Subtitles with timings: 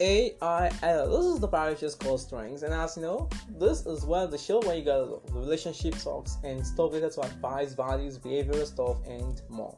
[0.00, 1.10] AIL.
[1.10, 3.28] This is the Pyrochure's Codestrings, and as you know,
[3.58, 7.22] this is where the show where you got the relationship talks and stuff related to
[7.22, 9.76] advice, values, behavioral stuff, and more.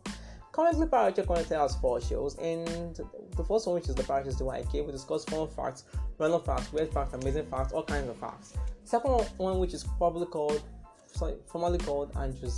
[0.53, 3.01] Currently, Parachute currently has four shows, and
[3.35, 5.85] the first one, which is the Pyrochure's the we discuss fun facts,
[6.19, 8.53] random facts, weird facts, amazing facts, all kinds of facts.
[8.85, 10.63] Second one, which is probably called,
[11.07, 12.51] sorry, formerly called Andrew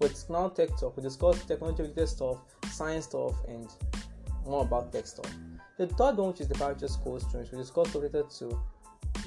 [0.00, 2.38] with now Tech Talk, we discuss technology related stuff,
[2.70, 3.68] science stuff, and
[4.46, 5.30] more about tech stuff.
[5.82, 8.56] The third one, which is the Pyrochure's School Streams, we discuss related to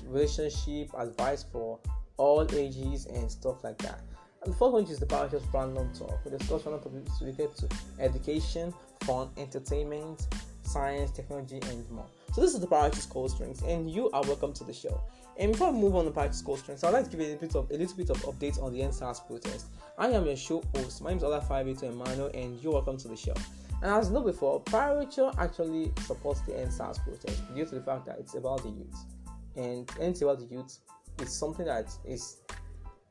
[0.05, 1.77] relationship advice for
[2.15, 3.99] all ages and stuff like that.
[4.41, 6.17] And the fourth one is the Pyrochure's Random Talk.
[6.23, 7.67] We discuss random related to
[7.99, 10.27] education, fun, entertainment,
[10.63, 12.05] science, technology, and more.
[12.31, 15.01] So this is the Pyrochure's Code Strings, and you are welcome to the show.
[15.37, 17.37] And before we move on to Pyrochure's Code Strings, I'd like to give you a
[17.37, 19.65] bit of a little bit of updates on the EndSARS protest.
[19.97, 21.01] I am your show host.
[21.01, 23.33] My name is Ola Five Emmanuel, and you're welcome to the show.
[23.81, 28.19] And as know before, Paracho actually supports the EndSARS protest due to the fact that
[28.19, 29.05] it's about the youth.
[29.55, 30.79] And anything about the youth
[31.21, 32.37] is something that is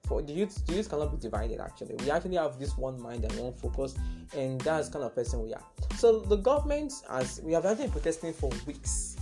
[0.06, 1.95] for the youth, the youth cannot be divided actually.
[1.97, 3.95] We actually have this one mind and one focus,
[4.37, 5.65] and that's kind of person we are.
[5.97, 9.17] So the government, as we have actually been protesting for weeks,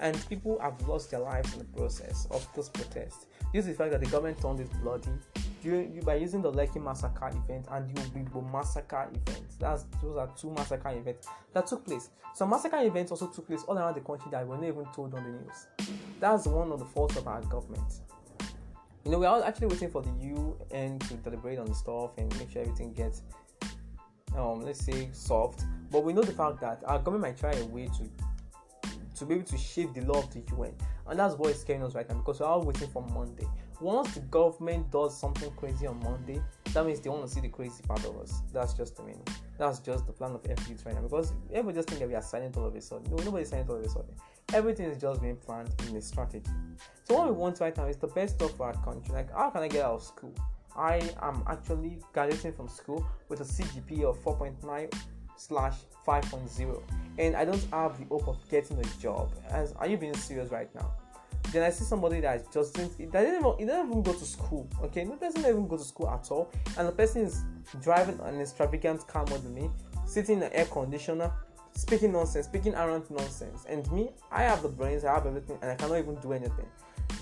[0.00, 3.26] and people have lost their lives in the process of this protest.
[3.52, 5.08] Due to the fact that the government turned it bloody
[5.66, 9.44] during, by using the Lekki massacre event and the Oyigbo massacre event.
[9.58, 12.10] That's those are two massacre events that took place.
[12.34, 15.14] Some massacre events also took place all around the country that were not even told
[15.14, 15.90] on the news.
[16.20, 18.00] That's one of the faults of our government.
[19.04, 22.36] You know, we're all actually waiting for the UN to deliberate on the stuff and
[22.38, 23.22] make sure everything gets,
[24.36, 25.64] um, let's say, solved.
[25.90, 28.08] But we know the fact that our government might try a way to
[29.16, 30.74] to be able to shape the law of the UN,
[31.08, 33.46] and that's what is scaring us right now because we're all waiting for Monday.
[33.80, 36.40] Once the government does something crazy on Monday,
[36.72, 38.40] that means they want to see the crazy part of us.
[38.52, 39.26] That's just the meaning.
[39.58, 42.22] That's just the plan of FBs right now because everybody just think that we are
[42.22, 43.10] silent all of a sudden.
[43.10, 44.14] No, nobody's silent all of a sudden.
[44.54, 46.50] Everything is just being planned in a strategy.
[47.04, 49.14] So what we want right now is the best for our country.
[49.14, 50.34] Like how can I get out of school?
[50.74, 54.92] I am actually graduating from school with a CGPA of 4.9
[55.36, 55.74] slash
[56.06, 56.82] 5.0
[57.18, 59.30] and I don't have the hope of getting a job.
[59.48, 60.92] As are you being serious right now?
[61.52, 64.68] Then I see somebody that just didn't, that didn't even, doesn't even go to school.
[64.82, 67.42] Okay, person doesn't even go to school at all, and the person is
[67.80, 69.70] driving an extravagant car more than me,
[70.06, 71.30] sitting in an air conditioner,
[71.74, 73.64] speaking nonsense, speaking around nonsense.
[73.68, 76.66] And me, I have the brains, I have everything, and I cannot even do anything.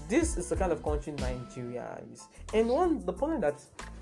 [0.08, 2.26] This is the kind of country Nigeria is.
[2.52, 3.60] And one the point that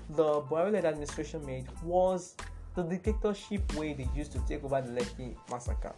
[0.09, 2.35] the Buhari administration made was
[2.75, 5.93] the dictatorship way they used to take over the Lekki massacre.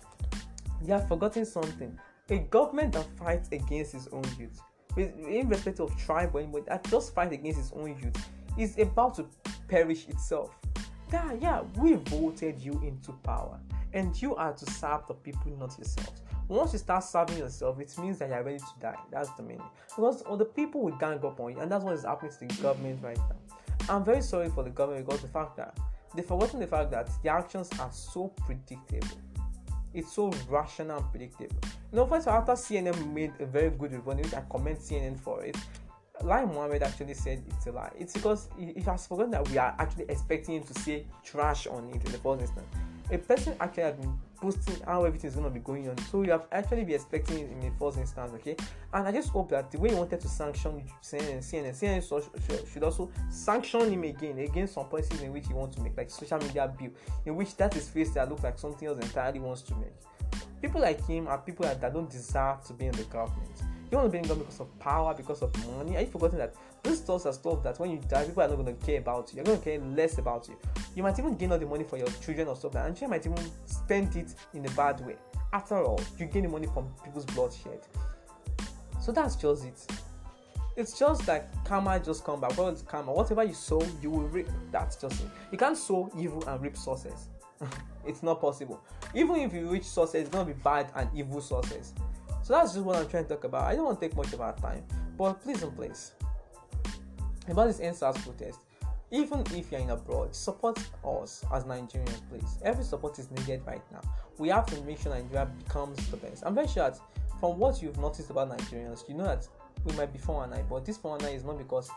[0.81, 1.97] They have forgotten something.
[2.29, 4.59] A government that fights against its own youth,
[4.97, 9.27] in of tribe or anybody that just fights against its own youth, is about to
[9.67, 10.57] perish itself.
[11.13, 13.59] Yeah, yeah, we voted you into power,
[13.93, 16.23] and you are to serve the people, not yourselves.
[16.47, 18.95] Once you start serving yourself, it means that you are ready to die.
[19.11, 19.61] That's the meaning.
[19.95, 22.47] Because all the people will gang up on you, and that's what is happening to
[22.47, 23.35] the government right now.
[23.87, 25.77] I'm very sorry for the government because the fact that
[26.15, 29.19] they've forgotten the fact that the actions are so predictable.
[29.93, 31.55] It's so rational and predictable.
[31.95, 35.55] Know, first after CNN made a very good report, which I commend CNN for it,
[36.23, 37.89] Lai Mohammed actually said it's a lie.
[37.97, 41.87] It's because he, has forgotten that we are actually expecting him to say trash on
[41.91, 42.67] it in the first instance.
[43.11, 45.97] A person actually has been posting how everything is going to be going on.
[45.99, 48.57] So you have actually be expecting it in the first instance, okay?
[48.93, 52.83] And I just hope that the way you wanted to sanction CNN, CNN, CNN should
[52.83, 56.39] also sanction him again against some policies in which he wants to make, like social
[56.39, 56.91] media bill,
[57.25, 59.93] in which that is face that look like something else entirely wants to make.
[60.65, 63.61] People like him are people that, don't deserve to be in the government.
[63.91, 65.95] You want to be in government because of power, because of money.
[65.95, 68.55] Are you forgetting that these thoughts are stuff that when you die, people are not
[68.55, 69.35] going to care about you.
[69.35, 70.57] You're going to care less about you.
[70.95, 73.23] You might even gain all the money for your children or that, and you might
[73.27, 75.17] even spend it in a bad way.
[75.53, 77.81] After all, you gain the money from people's bloodshed.
[78.99, 79.85] So that's just it.
[80.75, 82.57] It's just like karma just come back.
[82.57, 83.13] Well, karma.
[83.13, 84.47] Whatever you sow, you will reap.
[84.71, 85.29] That's just it.
[85.51, 87.27] You can't sow evil and reap success.
[88.05, 88.81] it's not possible.
[89.13, 91.93] Even if you reach success, it's gonna be bad and evil success.
[92.43, 93.63] So that's just what I'm trying to talk about.
[93.63, 94.83] I don't want to take much of our time,
[95.17, 96.11] but please and please,
[97.47, 98.59] about this EndSARS protest,
[99.11, 102.57] even if you're in abroad, support us as Nigerians, please.
[102.63, 104.01] Every support is needed right now.
[104.37, 106.43] We have to make sure Nigeria becomes the best.
[106.45, 106.99] I'm very sure that
[107.39, 109.47] from what you've noticed about Nigerians, you know that
[109.83, 111.89] we might be 419, but this 419 is not because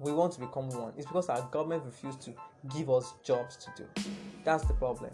[0.00, 0.92] we want to become one.
[0.96, 2.32] It's because our government refused to
[2.74, 4.10] give us jobs to do.
[4.44, 5.10] That's the problem.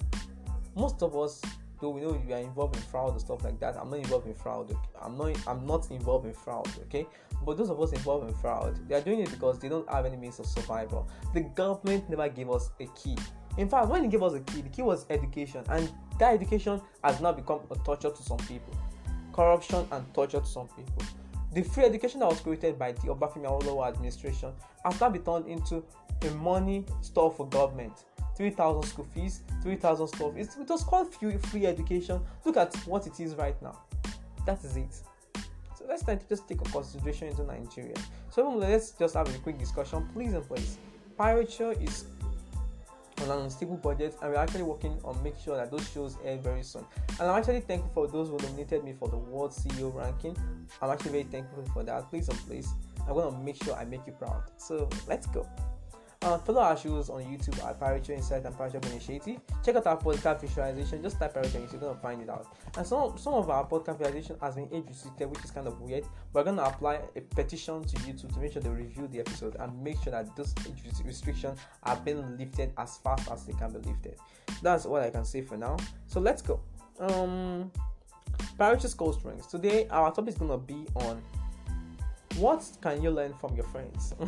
[0.74, 1.42] Most of us
[1.78, 4.26] though we know you are involved in fraud and stuff like that i'm not involved
[4.26, 7.06] in fraud i'm not i'm not involved in fraud okay
[7.44, 10.06] but those of us involved in fraud they are doing it because they don't have
[10.06, 13.14] any means of survival the government never gave us a key
[13.58, 16.80] in fact when they gave us a key the key was education and that education
[17.04, 18.74] has now become a torture to some people
[19.36, 21.06] corruption, and torture to some people.
[21.56, 24.52] The free education that was created by the Obafemi Awolowo administration
[24.84, 25.82] has now been turned into
[26.20, 28.04] a money store for government.
[28.36, 30.36] 3,000 school fees, 3,000 stuff.
[30.36, 32.20] It was called free, education.
[32.44, 33.80] Look at what it is right now.
[34.44, 35.00] That is it.
[35.78, 37.94] So let's just take a consideration into Nigeria.
[38.28, 40.76] So let's just have a quick discussion, please and please.
[41.16, 42.04] Pirate Show is
[43.30, 46.36] on an unstable budget and we're actually working on making sure that those shows air
[46.38, 46.84] very soon.
[47.20, 50.36] And I'm actually thankful for those who nominated me for the World CEO ranking.
[50.80, 52.10] I'm actually very thankful for that.
[52.10, 52.68] Please and please,
[53.06, 54.42] I'm gonna make sure I make you proud.
[54.56, 55.46] So let's go.
[56.22, 59.38] Uh, follow our shows on YouTube at Pyrochure Insight and Pyrochure Initiative.
[59.64, 61.02] Check out our podcast visualization.
[61.02, 62.46] Just type Pyrochure Insight, you're gonna find it out.
[62.76, 65.80] And some some of our podcast visualization has been age restricted, which is kind of
[65.80, 66.04] weird.
[66.32, 69.82] We're gonna apply a petition to YouTube to make sure they review the episode and
[69.82, 73.78] make sure that those age restrictions are being lifted as fast as they can be
[73.78, 74.16] lifted.
[74.62, 75.76] That's what I can say for now.
[76.06, 76.60] So let's go.
[76.98, 77.70] Um,
[78.58, 79.46] Pyrochure's code strings.
[79.46, 81.22] Today our topic is gonna be on
[82.38, 84.14] what can you learn from your friends.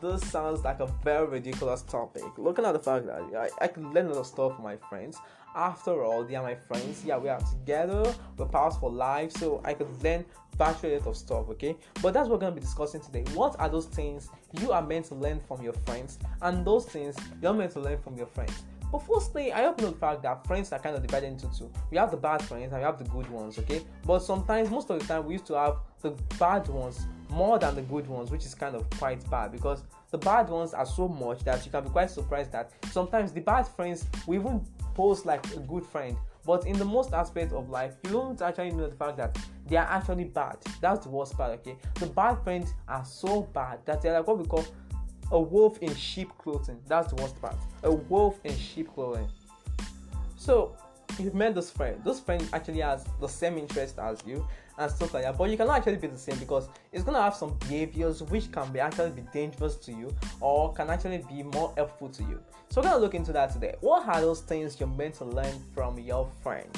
[0.00, 2.24] this sounds like a very ridiculous topic.
[2.36, 4.76] Looking at the fact that I, I can learn a lot of stuff from my
[4.76, 5.18] friends.
[5.54, 7.02] After all, they are my friends.
[7.04, 8.14] Yeah, we are together.
[8.36, 10.24] We're pals for life, so I could learn
[10.58, 11.48] virtually a lot of stuff.
[11.50, 13.24] Okay, but that's what we're gonna be discussing today.
[13.34, 14.28] What are those things
[14.60, 17.98] you are meant to learn from your friends, and those things you're meant to learn
[17.98, 18.64] from your friends?
[18.92, 21.48] But firstly, I hope you know the fact that friends are kind of divided into
[21.56, 21.70] two.
[21.90, 23.84] We have the bad friends and we have the good ones, okay?
[24.04, 27.74] But sometimes, most of the time, we used to have the bad ones more than
[27.74, 31.08] the good ones, which is kind of quite bad because the bad ones are so
[31.08, 34.64] much that you can be quite surprised that sometimes the bad friends we even
[34.94, 36.16] pose like a good friend.
[36.44, 39.36] But in the most aspect of life, you don't actually know the fact that
[39.66, 40.58] they are actually bad.
[40.80, 41.76] That's the worst part, okay?
[41.96, 44.64] The bad friends are so bad that they're like what we call
[45.32, 46.78] a wolf in sheep clothing.
[46.86, 47.56] That's the worst part.
[47.82, 49.28] A wolf in sheep clothing.
[50.36, 50.76] So
[51.18, 52.00] you've met this friend.
[52.04, 54.46] This friend actually has the same interest as you
[54.78, 55.38] and stuff like that.
[55.38, 58.70] But you cannot actually be the same because it's gonna have some behaviors which can
[58.72, 62.40] be actually be dangerous to you or can actually be more helpful to you.
[62.68, 63.76] So we're gonna look into that today.
[63.80, 66.68] What are those things you're meant to learn from your friend?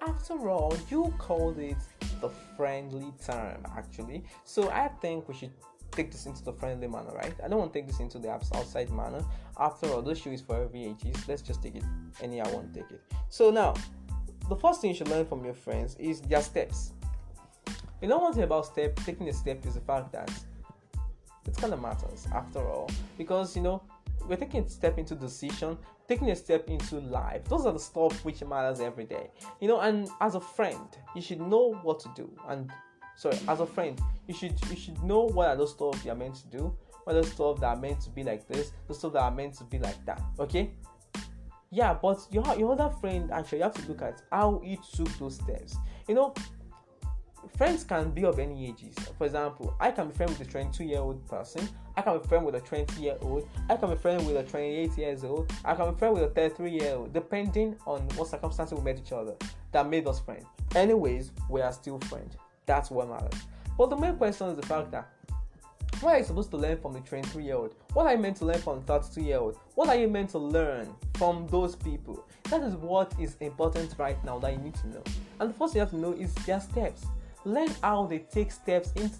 [0.00, 1.76] After all, you called it
[2.20, 4.24] the friendly term actually.
[4.44, 5.52] So I think we should
[5.92, 7.34] take this into the friendly manner, right?
[7.44, 9.24] I don't want to take this into the outside manner.
[9.58, 11.28] After all, this show is for every ages.
[11.28, 11.84] Let's just take it
[12.20, 13.02] any I want to take it.
[13.28, 13.74] So now,
[14.48, 16.92] the first thing you should learn from your friends is their steps.
[18.00, 20.30] You know one thing about step taking a step is the fact that
[21.46, 23.82] it kind of matters after all because you know
[24.28, 25.76] we're taking a step into decision
[26.08, 29.30] taking a step into life those are the stuff which matters every day
[29.60, 32.70] you know and as a friend you should know what to do and
[33.22, 36.34] sorry as a friend you should you should know what are those stuff you're meant
[36.34, 39.12] to do what are those stuff that are meant to be like this the stuff
[39.12, 40.72] that are meant to be like that okay
[41.70, 45.08] yeah but your your other friend actually you have to look at how he took
[45.18, 45.76] those steps
[46.08, 46.34] you know
[47.56, 48.94] friends can be of any ages.
[49.18, 51.68] For example, I can be friends with a 22 year old person.
[51.96, 53.48] I can be friends with a 20 year old.
[53.68, 55.52] I can be friends with a 28 years old.
[55.64, 58.98] I can be friends with a 33 year old, depending on what circumstances we met
[58.98, 59.34] each other
[59.72, 60.44] that made us friends.
[60.74, 62.36] Anyways, we are still friends.
[62.66, 63.40] That's what matters.
[63.76, 65.08] But the main question is the fact that
[66.00, 67.74] what are you supposed to learn from the 23 year old?
[67.92, 69.58] What are you meant to learn from the 32 year old?
[69.74, 72.24] What are you meant to learn from those people?
[72.44, 75.02] That is what is important right now that you need to know.
[75.40, 77.06] And the first thing you have to know is their steps
[77.44, 79.16] learn how they take steps into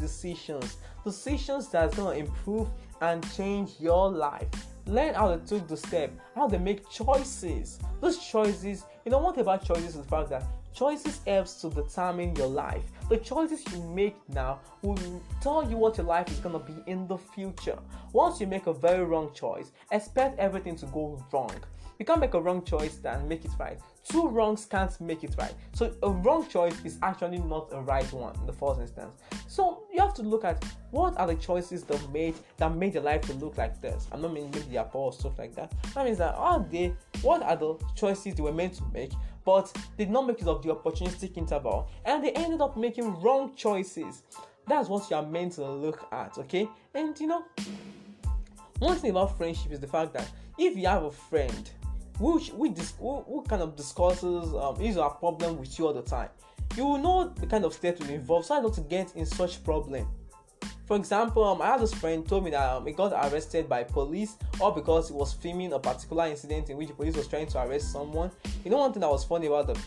[0.00, 2.68] decisions decisions that's to improve
[3.02, 4.48] and change your life
[4.86, 9.36] learn how they took the step how they make choices those choices you know what
[9.38, 10.44] about choices is the fact that
[10.76, 12.84] choices helps to determine your life.
[13.08, 16.74] The choices you make now will tell you what your life is going to be
[16.86, 17.78] in the future.
[18.12, 21.52] Once you make a very wrong choice expect everything to go wrong
[21.98, 23.78] you can't make a wrong choice and make it right.
[24.04, 25.54] Two wrongs can't make it right.
[25.72, 29.14] So a wrong choice is actually not a right one in the first instance.
[29.48, 33.02] So you have to look at what are the choices that made that made your
[33.02, 34.06] life to look like this.
[34.12, 35.72] I'm not meaning maybe they are poor or stuff like that.
[35.94, 39.12] That means that are they what are the choices they were meant to make,
[39.44, 43.54] but did not make use of the opportunistic interval, and they ended up making wrong
[43.56, 44.22] choices.
[44.68, 46.68] That's what you are meant to look at, okay?
[46.94, 47.44] And you know,
[48.80, 51.70] one thing about friendship is the fact that if you have a friend
[52.18, 52.94] which we dis-
[53.48, 56.28] kind of discusses um, his or problem with you all the time.
[56.76, 59.26] You will know the kind of steps to involve so as not to get in
[59.26, 60.06] such problem.
[60.86, 63.82] For example, um, I had this friend told me that um, he got arrested by
[63.82, 67.48] police all because he was filming a particular incident in which the police was trying
[67.48, 68.30] to arrest someone.
[68.64, 69.78] You know, one thing that was funny about the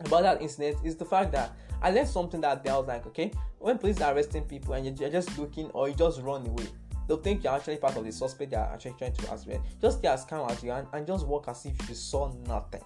[0.00, 2.70] about that incident is the fact that I learned something that day.
[2.70, 5.94] I was like, okay, when police are arresting people and you're just looking or you
[5.94, 6.66] just run away,
[7.06, 9.48] they'll think you're actually part of the suspect they are actually trying to arrest.
[9.80, 12.82] Just stay as calm as you and, and just walk as if you saw nothing.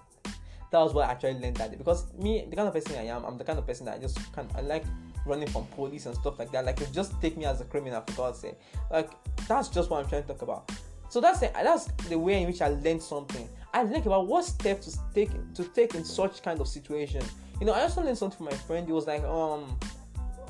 [0.71, 1.77] That was what I actually learned that day.
[1.77, 3.99] Because me, the kind of person I am, I'm the kind of person that I
[3.99, 4.85] just kind I like
[5.25, 6.65] running from police and stuff like that.
[6.65, 8.55] Like, just take me as a criminal for God's sake.
[8.89, 9.11] Like,
[9.47, 10.71] that's just what I'm trying to talk about.
[11.09, 13.49] So that's the, that's the way in which I learned something.
[13.73, 17.21] I think about what steps to take to take in such kind of situation.
[17.59, 18.87] You know, I also learned something from my friend.
[18.87, 19.77] He was like, um,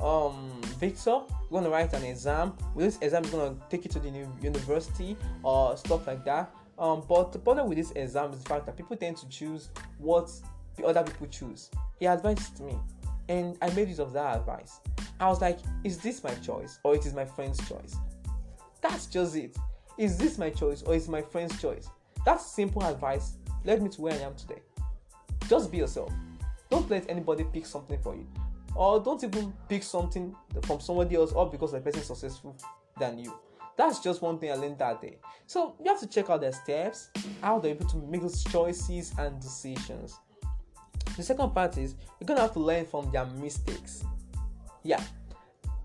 [0.00, 1.10] um, Victor,
[1.48, 2.54] you're gonna write an exam.
[2.74, 4.08] With this exam, is gonna take you to the
[4.42, 6.52] university or stuff like that.
[6.76, 9.70] Um, but the problem with this exam is the fact that people tend to choose
[9.98, 10.28] what
[10.76, 11.70] the other people choose.
[12.00, 12.76] He advised me,
[13.28, 14.80] and I made use of that advice.
[15.20, 17.94] I was like, is this my choice or it is my friend's choice?
[18.80, 19.56] That's just it.
[19.98, 21.88] Is this my choice or is my friend's choice?
[22.24, 23.34] That simple advice
[23.64, 24.62] led me to where I am today.
[25.48, 26.12] Just be yourself.
[26.70, 28.26] Don't let anybody pick something for you.
[28.74, 32.56] Or don't even pick something from somebody else or because the person is successful
[32.98, 33.34] than you.
[33.76, 35.18] That's just one thing I learned that day.
[35.46, 37.10] So you have to check out their steps,
[37.40, 40.18] how they're able to make those choices and decisions.
[41.16, 44.04] The second part is you're gonna have to learn from their mistakes.
[44.82, 45.02] Yeah,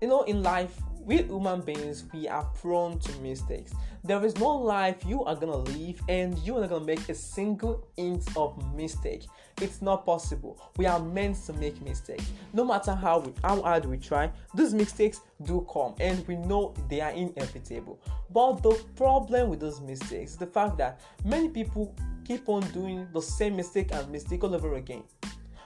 [0.00, 3.72] you know, in life, we human beings we are prone to mistakes.
[4.04, 7.14] There is no life you are gonna live and you are not gonna make a
[7.14, 9.24] single inch of mistake.
[9.62, 10.60] It's not possible.
[10.76, 12.30] We are meant to make mistakes.
[12.52, 16.74] No matter how we how hard we try these mistakes do come and we know
[16.90, 17.98] they are inevitable.
[18.30, 21.96] But the problem with those mistakes is the fact that many people
[22.26, 25.04] keep on doing the same mistake and mistake all over again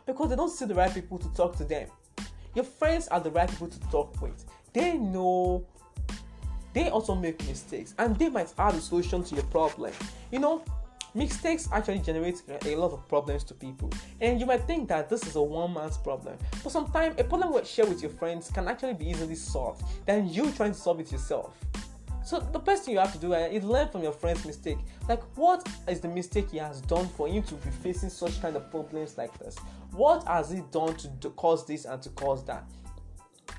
[0.06, 1.88] because they don't see the right people to talk to them
[2.54, 4.44] your friends are the right people to talk with.
[4.72, 5.64] They know
[6.72, 9.92] they also make mistakes and they might have a solution to your problem.
[10.30, 10.64] You know,
[11.14, 13.90] mistakes actually generate a lot of problems to people.
[14.20, 17.52] And you might think that this is a one man's problem but sometimes a problem
[17.52, 21.00] you share with your friends can actually be easily solved than you trying to solve
[21.00, 21.56] it yourself
[22.24, 24.78] so the best thing you have to do uh, is learn from your friend's mistake
[25.08, 28.56] like what is the mistake he has done for him to be facing such kind
[28.56, 29.56] of problems like this
[29.92, 32.64] what has he done to cause this and to cause that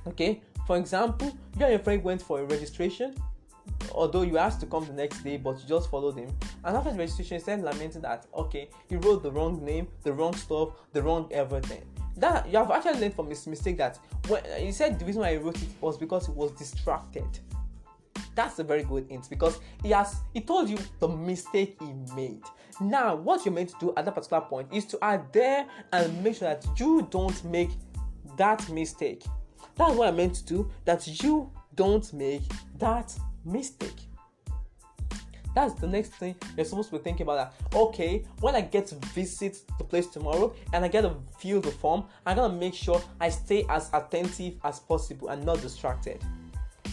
[0.07, 1.27] okay for example,
[1.57, 3.13] you and your friend went for a registration,
[3.91, 6.29] although you asked to come the next day, but you just followed him.
[6.63, 10.13] And after the registration, he started lamenting that okay, he wrote the wrong name, the
[10.13, 11.83] wrong stuff, the wrong everything.
[12.15, 15.31] That you have actually learned from his mistake that when he said the reason why
[15.31, 17.27] he wrote it was because he was distracted.
[18.35, 22.41] That's a very good hint because he has he told you the mistake he made.
[22.81, 26.37] Now, what you're meant to do at that particular point is to adhere and make
[26.37, 27.69] sure that you don't make
[28.37, 29.23] that mistake.
[29.75, 32.41] That's what I meant to do, that you don't make
[32.79, 34.07] that mistake.
[35.55, 37.53] That's the next thing you're supposed to be thinking about.
[37.69, 41.61] That okay, when I get to visit the place tomorrow and I get to fill
[41.61, 46.23] the form, I'm gonna make sure I stay as attentive as possible and not distracted.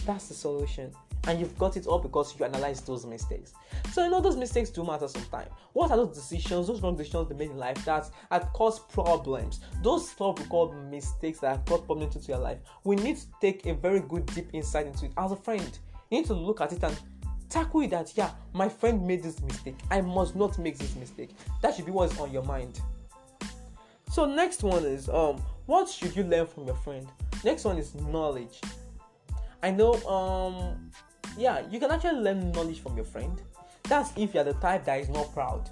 [0.05, 0.91] That's the solution
[1.27, 3.53] and you've got it all because you analyze those mistakes.
[3.91, 5.49] So you know those mistakes do matter sometimes.
[5.73, 9.59] What are those decisions, those wrong decisions they made in life that have caused problems?
[9.83, 12.59] Those stuff we call mistakes that have caused problems into your life.
[12.83, 15.77] We need to take a very good deep insight into it as a friend.
[16.09, 16.97] You need to look at it and
[17.49, 19.75] tackle it that yeah, my friend made this mistake.
[19.91, 21.35] I must not make this mistake.
[21.61, 22.81] That should be what's on your mind.
[24.11, 25.37] So next one is um
[25.67, 27.07] what should you learn from your friend?
[27.43, 28.59] Next one is knowledge.
[29.63, 30.91] I know um
[31.37, 33.41] yeah, you can actually learn knowledge from your friend.
[33.83, 35.69] That's if you're the type that is not proud.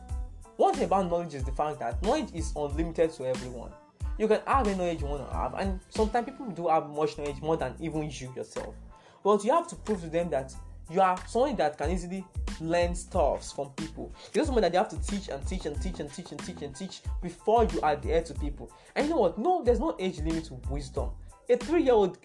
[0.58, 3.72] One thing about knowledge is the fact that knowledge is unlimited to everyone.
[4.18, 7.18] You can have any knowledge you want to have, and sometimes people do have much
[7.18, 8.75] knowledge more than even you yourself.
[9.24, 10.54] But you have to prove to them that
[10.89, 12.25] you are someone that can easily
[12.60, 14.13] learn stuffs from people.
[14.34, 16.62] You're someone that you have to teach and teach and teach and teach and teach
[16.62, 18.72] and teach before you adhere to people.
[18.96, 19.38] And you know what?
[19.38, 21.12] No, there's no age limit to wisdom.
[21.50, 22.18] A three-year-old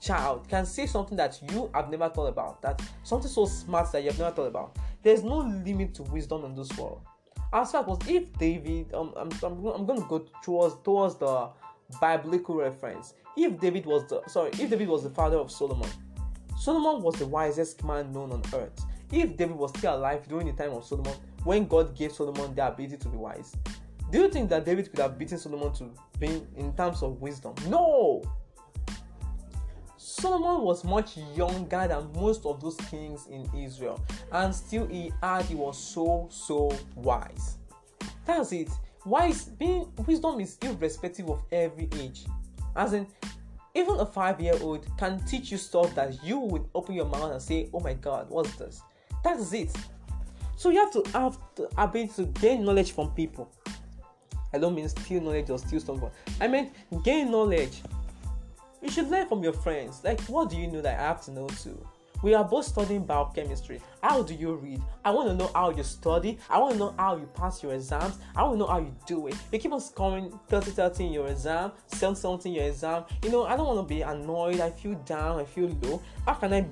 [0.00, 4.02] child can say something that you have never thought about, that something so smart that
[4.02, 4.76] you have never thought about.
[5.02, 7.02] There's no limit to wisdom in this world.
[7.52, 11.48] As fact was if David, um, I'm, I'm, I'm going to go towards towards the
[12.00, 13.14] biblical reference.
[13.36, 15.88] If David was the sorry, if David was the father of Solomon,
[16.58, 18.84] Solomon was the wisest man known on earth.
[19.12, 22.66] If David was still alive during the time of Solomon, when God gave Solomon the
[22.66, 23.54] ability to be wise,
[24.10, 27.54] do you think that David could have beaten Solomon to be in terms of wisdom?
[27.68, 28.22] No.
[30.20, 35.44] Solomon was much younger than most of those kings in Israel, and still he had
[35.44, 37.58] he was so so wise.
[38.24, 38.70] That's it.
[39.04, 42.24] Wise being wisdom is irrespective of every age.
[42.74, 43.06] As in,
[43.74, 47.68] even a five-year-old can teach you stuff that you would open your mouth and say,
[47.74, 48.80] "Oh my God, what's this?"
[49.22, 49.76] That's it.
[50.56, 53.50] So you have to have the ability to gain knowledge from people.
[54.54, 56.00] I don't mean steal knowledge or steal stuff.
[56.40, 56.70] I mean
[57.04, 57.82] gain knowledge
[58.82, 60.02] you should learn from your friends.
[60.04, 61.78] Like, what do you know that I have to know too?
[62.22, 63.80] We are both studying biochemistry.
[64.02, 64.80] How do you read?
[65.04, 66.38] I want to know how you study.
[66.48, 68.18] I want to know how you pass your exams.
[68.34, 69.36] I want to know how you do it.
[69.52, 73.04] You keep on scoring 30 30 in your exam, 7 17 in your exam.
[73.22, 74.60] You know, I don't want to be annoyed.
[74.60, 75.40] I feel down.
[75.40, 76.02] I feel low.
[76.24, 76.66] How can I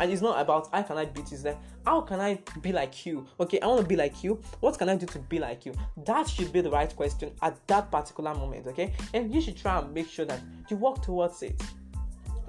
[0.00, 1.38] and it's not about how can I beat you.
[1.38, 3.26] like how can I be like you?
[3.40, 4.38] Okay, I want to be like you.
[4.60, 5.72] What can I do to be like you?
[6.04, 8.66] That should be the right question at that particular moment.
[8.66, 11.58] Okay, and you should try and make sure that you work towards it.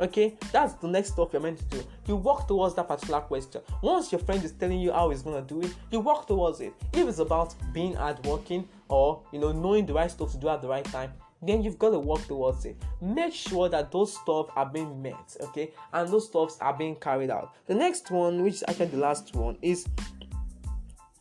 [0.02, 1.84] Okay, that's the next stuff you're meant to do.
[2.06, 3.62] You work towards that particular question.
[3.82, 6.74] Once your friend is telling you how he's gonna do it, you work towards it.
[6.92, 10.62] If it's about being hardworking or you know knowing the right stuff to do at
[10.62, 12.76] the right time, then you've got to work towards it.
[13.02, 17.30] Make sure that those stuff are being met, okay, and those stuffs are being carried
[17.30, 17.56] out.
[17.68, 19.88] The next one, which is actually the last one, is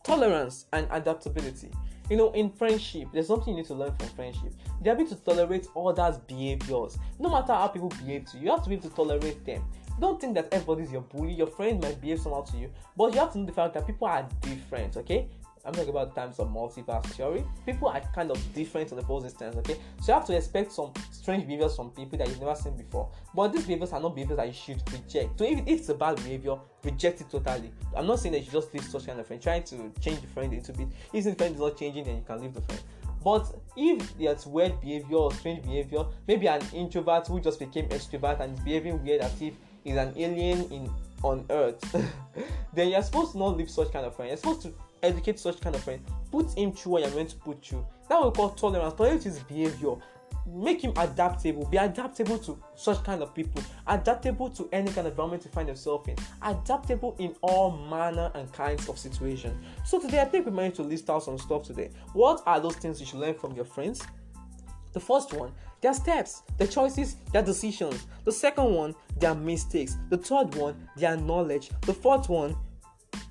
[0.03, 1.71] tolerance and adaptability.
[2.09, 4.51] You know, in friendship, there's something you need to learn from friendship.
[4.81, 6.97] The ability to tolerate others' behaviors.
[7.19, 9.63] No matter how people behave to you, you have to be able to tolerate them.
[9.99, 11.33] Don't think that everybody's your bully.
[11.33, 13.85] Your friend might behave somehow to you, but you have to know the fact that
[13.85, 14.97] people are different.
[14.97, 15.27] Okay,
[15.69, 17.45] I'm talking about times of multiverse theory.
[17.63, 19.75] People are kind of different on the opposite stance, okay?
[20.01, 23.07] So you have to expect some strange behaviors from people that you've never seen before.
[23.35, 25.37] But these behaviors are not behaviors that you should reject.
[25.37, 27.71] So if, if it's a bad behavior, reject it totally.
[27.95, 29.39] I'm not saying that you just leave such kind of friend.
[29.39, 30.87] Trying to change the friend into bit.
[31.13, 32.81] If the friend is not changing, then you can leave the friend.
[33.23, 38.39] But if there's weird behavior or strange behavior, maybe an introvert who just became extrovert
[38.39, 40.89] and is behaving weird as if he's an alien in
[41.21, 41.95] on earth,
[42.73, 44.29] then you're supposed to not leave such kind of friend.
[44.29, 46.01] You're supposed to educate such kind of friend.
[46.31, 47.85] Put him through what you're meant to put you.
[48.09, 48.93] That we call tolerance.
[48.95, 49.95] Tolerance is behavior.
[50.45, 51.65] Make him adaptable.
[51.65, 53.61] Be adaptable to such kind of people.
[53.87, 56.15] Adaptable to any kind of environment you find yourself in.
[56.41, 59.55] Adaptable in all manner and kinds of situations.
[59.85, 61.91] So today, I think we managed to list out some stuff today.
[62.13, 64.01] What are those things you should learn from your friends?
[64.93, 65.51] The first one,
[65.81, 68.07] their steps, their choices, their decisions.
[68.25, 69.97] The second one, their mistakes.
[70.09, 71.69] The third one, their knowledge.
[71.81, 72.55] The fourth one,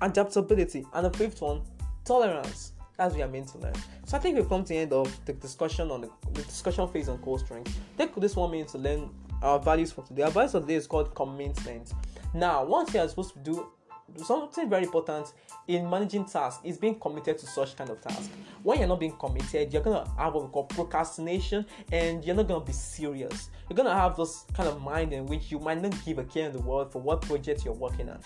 [0.01, 1.61] adaptability, and the fifth one,
[2.05, 2.73] tolerance.
[2.95, 3.73] What we are meant to learn.
[4.05, 6.85] So I think we've come to the end of the discussion on the, the discussion
[6.89, 7.79] phase on core strength.
[7.97, 9.09] Take this one minute to learn
[9.41, 10.23] our values for today.
[10.23, 11.93] Our values for today is called commitment.
[12.33, 13.71] Now, once you are supposed to do
[14.17, 15.33] something very important
[15.67, 18.31] in managing tasks is being committed to such kind of task.
[18.63, 22.47] When you're not being committed, you're gonna have what we call procrastination, and you're not
[22.47, 23.49] gonna be serious.
[23.69, 26.47] You're gonna have this kind of mind in which you might not give a care
[26.47, 28.19] in the world for what project you're working on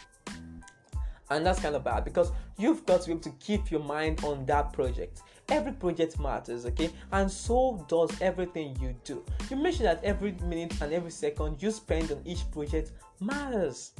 [1.33, 4.23] and that's kind of bad because you've got to be able to keep your mind
[4.23, 5.21] on that project.
[5.49, 6.89] Every project matters okay?
[7.11, 9.23] And so does everything you do.
[9.49, 13.91] You make sure that every minute and every second you spend on each project matters.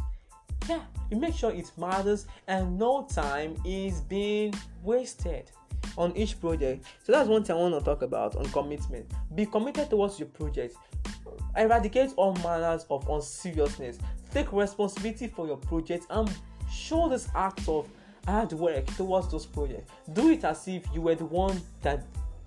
[0.69, 0.81] Yeah
[1.13, 5.51] you make sure it matters and no time is being wasted
[5.95, 6.85] on each project.
[7.03, 9.11] So that's one thing i want to talk about on commitment.
[9.35, 10.75] Be committed towards your project.
[11.55, 13.99] Eradicate all manners of unseriousness.
[14.31, 16.31] Take responsibility for your project and
[16.73, 17.87] show this act of
[18.25, 19.91] hard work towards those projects.
[20.13, 22.03] Do it as if you were the one that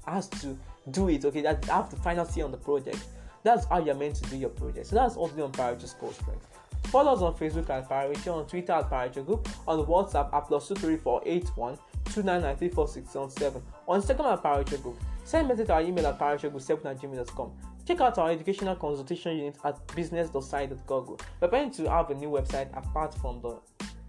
[0.07, 0.57] has to
[0.91, 2.99] do it, okay, that have the final say on the project.
[3.43, 4.87] That's how you're meant to do your project.
[4.87, 6.47] So that's also on Priority Score Strength.
[6.87, 10.69] Follow us on Facebook at Priority, on Twitter at Priority Group, on WhatsApp at plus
[10.69, 14.97] 23481 2993467, on Instagram at Priority Group.
[15.25, 17.53] Send message to our email at parachogroup7 at gmail.com.
[17.87, 21.21] Check out our educational consultation unit at business.site.google.
[21.41, 23.59] We're planning to have a new website apart from the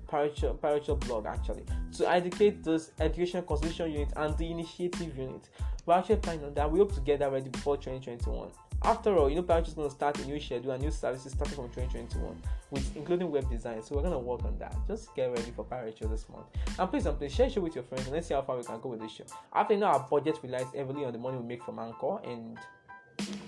[0.07, 1.63] Paracho blog actually
[1.97, 5.49] to educate this education consultation unit and the initiative unit.
[5.85, 6.71] We're actually planning on that.
[6.71, 8.51] We hope to get that ready before 2021.
[8.83, 11.31] After all, you know, Paracho is going to start a new schedule and new services
[11.31, 13.81] starting from 2021, with including web design.
[13.81, 14.75] So we're going to work on that.
[14.87, 16.45] Just get ready for Parachute this month.
[16.77, 18.63] And please, and please share show with your friends and let's see how far we
[18.63, 19.23] can go with this show.
[19.53, 22.59] After know, our budget relies heavily on the money we make from Anchor and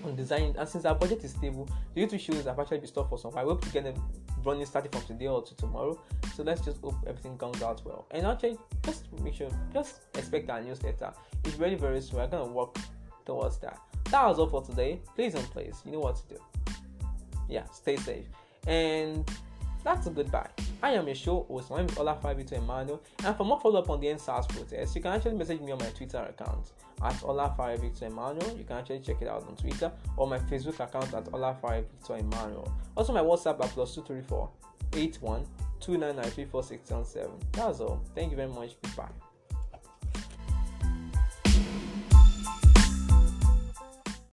[0.04, 3.10] on design and since our budget is stable the youtube shows have actually been stopped
[3.10, 3.46] for some while.
[3.46, 3.96] We hope to get them
[4.44, 6.00] running starting from today or to tomorrow.
[6.36, 8.08] So let's just hope everything comes out well.
[8.12, 11.14] And actually just make sure just expect our newsletter.
[11.44, 12.76] It's very very soon we're gonna work
[13.26, 13.80] towards that.
[14.06, 15.02] That was all for today.
[15.16, 16.42] Please and please you know what to do.
[17.48, 18.26] Yeah stay safe.
[18.68, 19.30] And
[19.84, 20.50] that's a goodbye.
[20.82, 21.70] I am your show host.
[21.70, 23.02] My name is Olafai Victor Emmanuel.
[23.24, 25.80] And for more follow up on the EndSARS protest, you can actually message me on
[25.80, 28.58] my Twitter account at Olafai Victor Emmanuel.
[28.58, 32.18] You can actually check it out on Twitter or my Facebook account at Olafai Victor
[32.18, 32.72] Emmanuel.
[32.96, 34.50] Also, my WhatsApp at plus 234
[34.94, 35.46] 81
[35.80, 38.02] 299 That's all.
[38.16, 38.76] Thank you very much.
[38.82, 39.29] Goodbye.